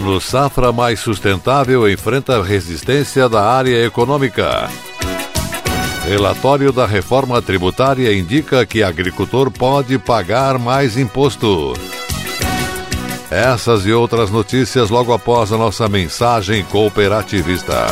[0.00, 4.68] Plano Safra Mais Sustentável enfrenta resistência da área econômica.
[6.06, 11.74] Relatório da reforma tributária indica que agricultor pode pagar mais imposto.
[13.30, 17.86] Essas e outras notícias logo após a nossa mensagem cooperativista.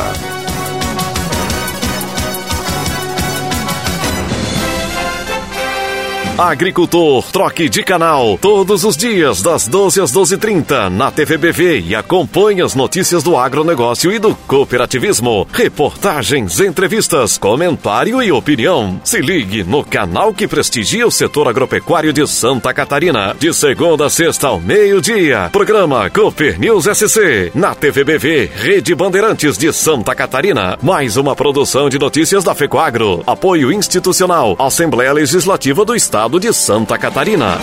[6.39, 12.61] Agricultor, troque de canal todos os dias das 12 às 12:30 na TVBV e acompanhe
[12.61, 15.45] as notícias do agronegócio e do cooperativismo.
[15.51, 19.01] Reportagens, entrevistas, comentário e opinião.
[19.03, 24.09] Se ligue no canal que prestigia o setor agropecuário de Santa Catarina, de segunda a
[24.09, 25.49] sexta ao meio-dia.
[25.51, 30.79] Programa Cooper News SC na TVBV, Rede Bandeirantes de Santa Catarina.
[30.81, 33.25] Mais uma produção de notícias da Fecoagro.
[33.27, 37.57] Apoio institucional, Assembleia Legislativa do Estado estado de Santa Catarina.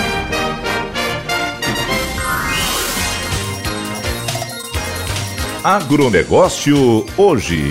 [5.63, 7.69] Agronegócio hoje.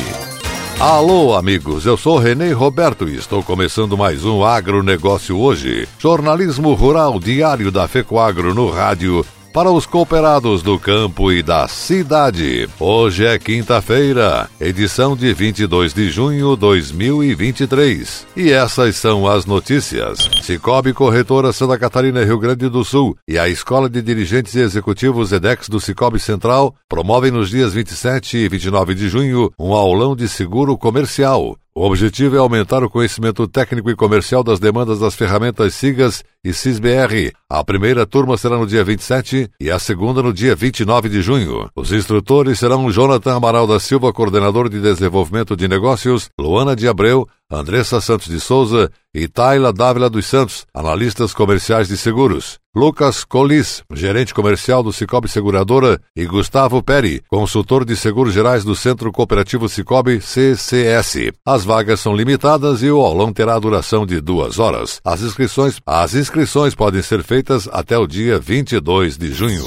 [0.79, 5.87] Alô, amigos, eu sou Renê Roberto e estou começando mais um Agronegócio hoje.
[5.99, 12.67] Jornalismo rural diário da FECOAGRO no rádio para os cooperados do campo e da cidade.
[12.77, 18.27] Hoje é quinta-feira, edição de 22 de junho de 2023.
[18.35, 20.29] E essas são as notícias.
[20.41, 25.31] Cicobi Corretora Santa Catarina Rio Grande do Sul e a Escola de Dirigentes e Executivos
[25.31, 30.27] EDEX do Cicobi Central promovem nos dias 27 e 29 de junho um aulão de
[30.27, 31.55] seguro comercial.
[31.77, 36.53] O objetivo é aumentar o conhecimento técnico e comercial das demandas das ferramentas SIGAS e
[36.53, 37.33] CISBR.
[37.49, 41.69] A primeira turma será no dia 27 e a segunda no dia 29 de junho.
[41.75, 47.27] Os instrutores serão Jonathan Amaral da Silva, coordenador de desenvolvimento de negócios, Luana de Abreu,
[47.49, 52.57] Andressa Santos de Souza e Tayla Dávila dos Santos, analistas comerciais de seguros.
[52.75, 58.75] Lucas Colis, gerente comercial do Cicobi Seguradora, e Gustavo Peri, consultor de seguros gerais do
[58.75, 61.31] Centro Cooperativo Cicobi CCS.
[61.45, 64.99] As vagas são limitadas e o aulão terá duração de duas horas.
[65.05, 69.63] As inscrições, as inscrições podem ser feitas até o dia 22 de junho.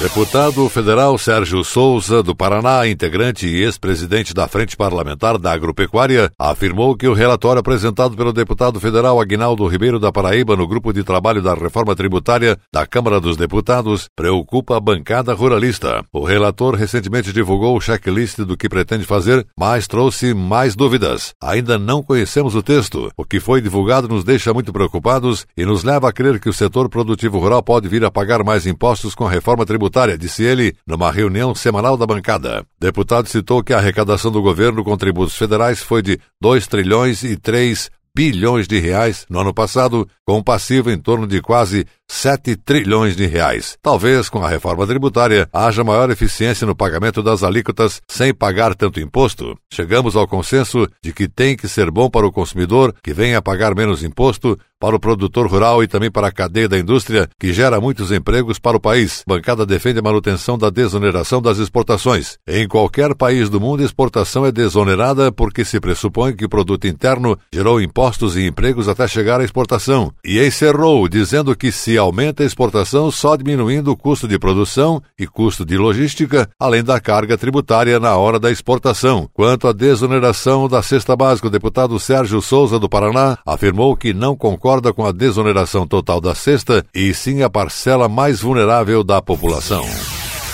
[0.00, 6.96] Deputado federal Sérgio Souza, do Paraná, integrante e ex-presidente da Frente Parlamentar da Agropecuária, afirmou
[6.96, 11.42] que o relatório apresentado pelo deputado federal Aguinaldo Ribeiro da Paraíba no Grupo de Trabalho
[11.42, 16.02] da Reforma Tributária da Câmara dos Deputados preocupa a bancada ruralista.
[16.10, 21.34] O relator recentemente divulgou o checklist do que pretende fazer, mas trouxe mais dúvidas.
[21.42, 23.10] Ainda não conhecemos o texto.
[23.18, 26.54] O que foi divulgado nos deixa muito preocupados e nos leva a crer que o
[26.54, 30.42] setor produtivo rural pode vir a pagar mais impostos com a reforma tributária tributária, disse
[30.44, 32.64] ele numa reunião semanal da bancada.
[32.78, 37.36] Deputado citou que a arrecadação do governo com tributos federais foi de 2 trilhões e
[37.36, 42.56] 3 bilhões de reais no ano passado, com um passivo em torno de quase 7
[42.56, 43.78] trilhões de reais.
[43.80, 48.98] Talvez com a reforma tributária haja maior eficiência no pagamento das alíquotas sem pagar tanto
[48.98, 49.56] imposto.
[49.72, 53.42] Chegamos ao consenso de que tem que ser bom para o consumidor que venha a
[53.42, 57.52] pagar menos imposto, para o produtor rural e também para a cadeia da indústria, que
[57.52, 59.22] gera muitos empregos para o país.
[59.26, 62.38] Bancada defende a manutenção da desoneração das exportações.
[62.48, 67.38] Em qualquer país do mundo, exportação é desonerada porque se pressupõe que o produto interno
[67.52, 70.10] gerou impostos e empregos até chegar à exportação.
[70.24, 75.26] E encerrou dizendo que se aumenta a exportação só diminuindo o custo de produção e
[75.26, 79.28] custo de logística, além da carga tributária na hora da exportação.
[79.32, 84.34] Quanto à desoneração da cesta básica, o deputado Sérgio Souza do Paraná afirmou que não
[84.34, 89.84] concorda com a desoneração total da cesta e sim a parcela mais vulnerável da população.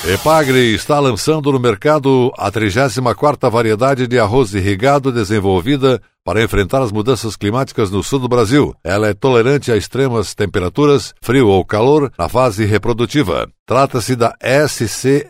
[0.08, 6.90] Epagre está lançando no mercado a 34ª variedade de arroz irrigado desenvolvida para enfrentar as
[6.90, 8.74] mudanças climáticas no sul do Brasil.
[8.82, 13.48] Ela é tolerante a extremas temperaturas, frio ou calor na fase reprodutiva.
[13.66, 15.24] Trata-se da SCSBRS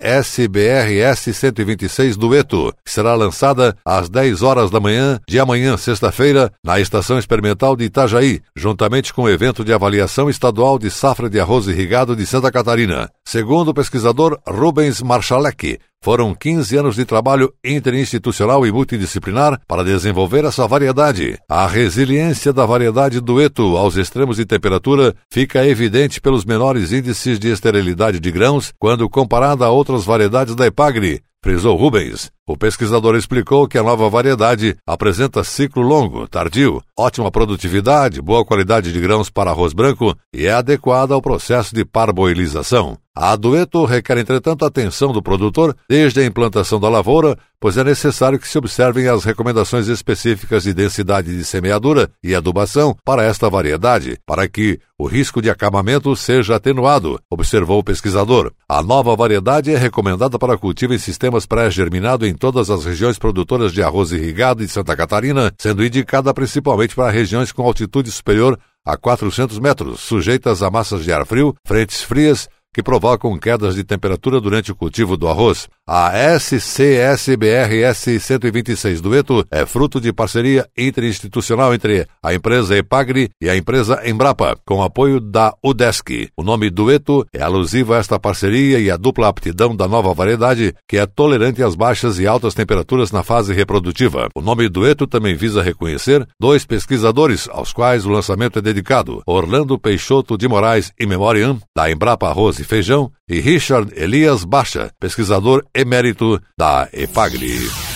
[1.34, 7.18] 126 Dueto, que será lançada às 10 horas da manhã de amanhã, sexta-feira, na Estação
[7.18, 12.14] Experimental de Itajaí, juntamente com o evento de avaliação estadual de safra de arroz irrigado
[12.14, 13.08] de Santa Catarina.
[13.24, 20.44] Segundo o pesquisador Rubens Marchalek, foram 15 anos de trabalho interinstitucional e multidisciplinar para desenvolver
[20.44, 21.36] essa variedade.
[21.48, 27.48] A resiliência da variedade dueto aos extremos de temperatura fica evidente pelos menores índices de
[27.48, 32.32] esterilidade de grãos quando comparada a outras variedades da Epagre, frisou Rubens.
[32.48, 38.92] O pesquisador explicou que a nova variedade apresenta ciclo longo, tardio, ótima produtividade, boa qualidade
[38.92, 42.98] de grãos para arroz branco e é adequada ao processo de parboilização.
[43.18, 48.38] A dueto requer, entretanto, atenção do produtor desde a implantação da lavoura, pois é necessário
[48.38, 54.18] que se observem as recomendações específicas de densidade de semeadura e adubação para esta variedade,
[54.26, 58.52] para que o risco de acabamento seja atenuado, observou o pesquisador.
[58.68, 63.72] A nova variedade é recomendada para cultivo em sistemas pré-germinado em todas as regiões produtoras
[63.72, 68.96] de arroz irrigado de Santa Catarina, sendo indicada principalmente para regiões com altitude superior a
[68.96, 74.40] 400 metros, sujeitas a massas de ar frio, frentes frias que provocam quedas de temperatura
[74.40, 75.66] durante o cultivo do arroz.
[75.88, 83.56] A SCSBRS 126 Dueto é fruto de parceria interinstitucional entre a empresa Epagri e a
[83.56, 86.30] empresa Embrapa, com apoio da UDESC.
[86.36, 90.74] O nome Dueto é alusivo a esta parceria e à dupla aptidão da nova variedade,
[90.88, 94.28] que é tolerante às baixas e altas temperaturas na fase reprodutiva.
[94.34, 99.78] O nome Dueto também visa reconhecer dois pesquisadores aos quais o lançamento é dedicado: Orlando
[99.78, 105.64] Peixoto de Moraes e Memoriam, da Embrapa Arroz e Feijão, e Richard Elias Bacha, pesquisador
[105.76, 107.95] emérito da EPAGRI.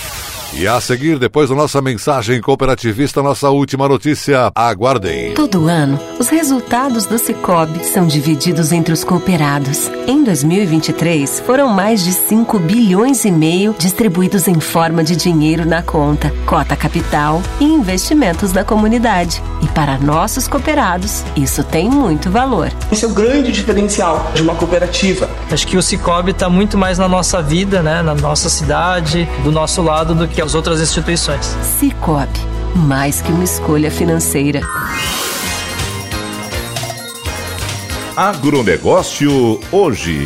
[0.53, 5.33] E a seguir, depois da nossa mensagem cooperativista, nossa última notícia, aguardem.
[5.33, 9.89] Todo ano, os resultados do Cicobi são divididos entre os cooperados.
[10.05, 15.81] Em 2023, foram mais de 5 bilhões e meio distribuídos em forma de dinheiro na
[15.81, 19.41] conta, cota capital e investimentos da comunidade.
[19.63, 22.71] E para nossos cooperados, isso tem muito valor.
[22.91, 25.29] Esse é o grande diferencial de uma cooperativa.
[25.49, 29.51] Acho que o Cicobi está muito mais na nossa vida, né, na nossa cidade, do
[29.51, 31.55] nosso lado, do que as outras instituições.
[31.79, 32.39] Cicobi,
[32.75, 34.61] mais que uma escolha financeira.
[38.15, 40.25] Agronegócio hoje.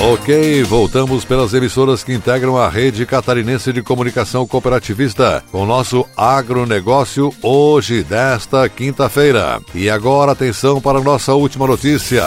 [0.00, 6.04] Ok, voltamos pelas emissoras que integram a rede catarinense de comunicação cooperativista com o nosso
[6.16, 9.62] agronegócio hoje, desta quinta-feira.
[9.74, 12.22] E agora, atenção para a nossa última notícia.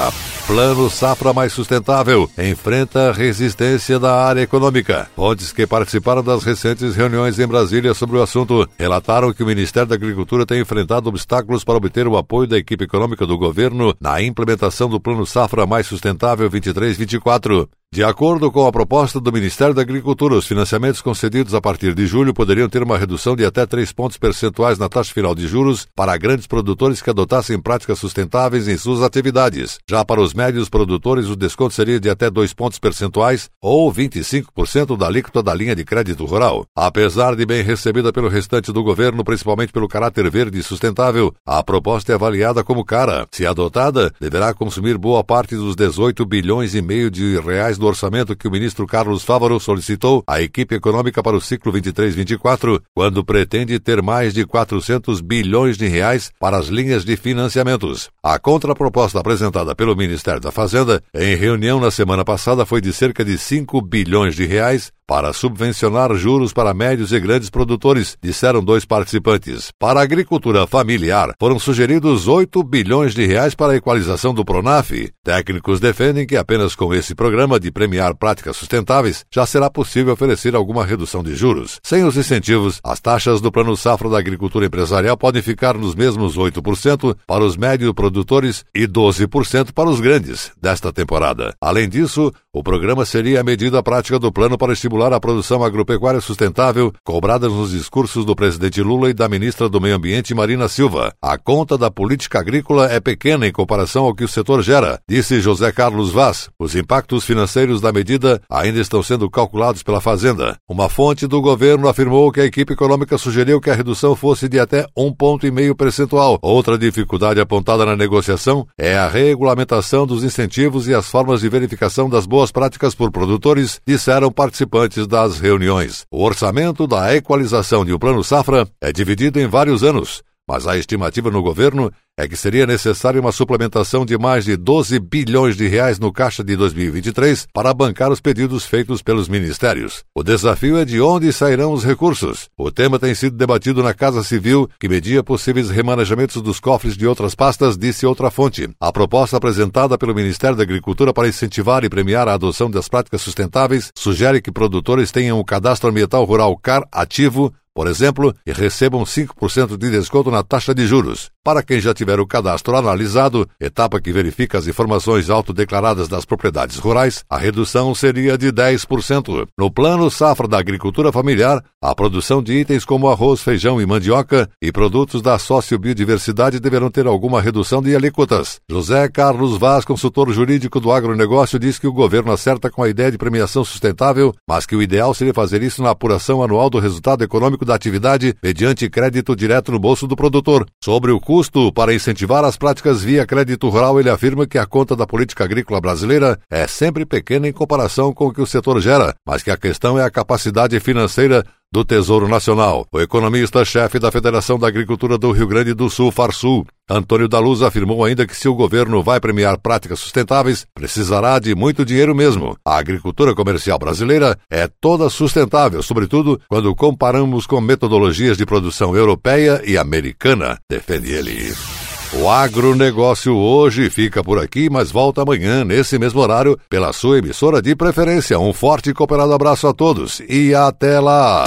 [0.47, 5.09] Plano Safra Mais Sustentável enfrenta resistência da área econômica.
[5.13, 9.89] Fontes que participaram das recentes reuniões em Brasília sobre o assunto relataram que o Ministério
[9.89, 14.21] da Agricultura tem enfrentado obstáculos para obter o apoio da equipe econômica do governo na
[14.21, 17.67] implementação do Plano Safra Mais Sustentável 23-24.
[17.93, 22.05] De acordo com a proposta do Ministério da Agricultura, os financiamentos concedidos a partir de
[22.05, 25.87] julho poderiam ter uma redução de até 3 pontos percentuais na taxa final de juros
[25.95, 29.79] para grandes produtores que adotassem práticas sustentáveis em suas atividades.
[29.89, 34.97] Já para os médios produtores, o desconto seria de até 2 pontos percentuais ou 25%
[34.97, 36.65] da alíquota da linha de crédito rural.
[36.75, 41.63] Apesar de bem recebida pelo restante do governo, principalmente pelo caráter verde e sustentável, a
[41.63, 43.25] proposta é avaliada como cara.
[43.31, 48.35] Se adotada, deverá consumir boa parte dos 18 bilhões e meio de reais do orçamento
[48.35, 53.80] que o ministro Carlos Fávaro solicitou à equipe econômica para o ciclo 23-24, quando pretende
[53.80, 58.09] ter mais de 400 bilhões de reais para as linhas de financiamentos.
[58.23, 63.23] A contraproposta apresentada pelo Ministério da Fazenda em reunião na semana passada foi de cerca
[63.23, 68.83] de 5 bilhões de reais para subvencionar juros para médios e grandes produtores, disseram dois
[68.83, 69.71] participantes.
[69.80, 74.92] Para a agricultura familiar, foram sugeridos 8 bilhões de reais para a equalização do Pronaf.
[75.23, 80.56] Técnicos defendem que apenas com esse programa de premiar práticas sustentáveis já será possível oferecer
[80.56, 81.80] alguma redução de juros.
[81.81, 86.37] Sem os incentivos, as taxas do Plano Safra da Agricultura Empresarial podem ficar nos mesmos
[86.37, 91.56] 8% para os médios produtores e 12% para os grandes desta temporada.
[91.61, 95.63] Além disso, o programa seria a medida prática do plano para estimular estimular a produção
[95.63, 100.68] agropecuária sustentável, cobradas nos discursos do presidente Lula e da ministra do Meio Ambiente, Marina
[100.68, 101.13] Silva.
[101.21, 105.39] A conta da política agrícola é pequena em comparação ao que o setor gera, disse
[105.39, 106.49] José Carlos Vaz.
[106.59, 110.57] Os impactos financeiros da medida ainda estão sendo calculados pela Fazenda.
[110.68, 114.59] Uma fonte do governo afirmou que a equipe econômica sugeriu que a redução fosse de
[114.59, 116.39] até um ponto e meio percentual.
[116.42, 122.09] Outra dificuldade apontada na negociação é a regulamentação dos incentivos e as formas de verificação
[122.09, 126.06] das boas práticas por produtores, disseram participantes participantes das reuniões.
[126.09, 130.77] O orçamento da equalização de um plano safra é dividido em vários anos, mas a
[130.77, 135.68] estimativa no governo é que seria necessária uma suplementação de mais de 12 bilhões de
[135.68, 140.04] reais no caixa de 2023 para bancar os pedidos feitos pelos ministérios.
[140.16, 142.49] O desafio é de onde sairão os recursos.
[142.57, 147.06] O tema tem sido debatido na Casa Civil, que media possíveis remanejamentos dos cofres de
[147.06, 148.68] outras pastas, disse outra fonte.
[148.80, 153.21] A proposta apresentada pelo Ministério da Agricultura para incentivar e premiar a adoção das práticas
[153.21, 159.03] sustentáveis sugere que produtores tenham o cadastro ambiental rural CAR ativo por exemplo, e recebam
[159.03, 161.29] 5% de desconto na taxa de juros.
[161.43, 166.77] Para quem já tiver o cadastro analisado, etapa que verifica as informações autodeclaradas das propriedades
[166.77, 169.47] rurais, a redução seria de 10%.
[169.55, 174.49] No plano safra da agricultura familiar, a produção de itens como arroz, feijão e mandioca
[174.59, 178.59] e produtos da sociobiodiversidade deverão ter alguma redução de alíquotas.
[178.67, 183.11] José Carlos Vaz, consultor jurídico do agronegócio, diz que o governo acerta com a ideia
[183.11, 187.23] de premiação sustentável, mas que o ideal seria fazer isso na apuração anual do resultado
[187.23, 190.66] econômico da atividade mediante crédito direto no bolso do produtor.
[190.83, 194.95] Sobre o custo para incentivar as práticas via crédito rural, ele afirma que a conta
[194.95, 199.14] da política agrícola brasileira é sempre pequena em comparação com o que o setor gera,
[199.26, 202.86] mas que a questão é a capacidade financeira do Tesouro Nacional.
[202.92, 207.62] O economista-chefe da Federação da Agricultura do Rio Grande do Sul, Farsul, Antônio da Luz,
[207.62, 212.57] afirmou ainda que se o governo vai premiar práticas sustentáveis, precisará de muito dinheiro mesmo.
[212.66, 219.62] A agricultura comercial brasileira é toda sustentável, sobretudo quando comparamos com metodologias de produção europeia
[219.66, 221.86] e americana, defende ele.
[222.14, 227.61] O agronegócio hoje fica por aqui, mas volta amanhã, nesse mesmo horário, pela sua emissora
[227.61, 228.40] de preferência.
[228.40, 231.45] Um forte e cooperado abraço a todos e até lá!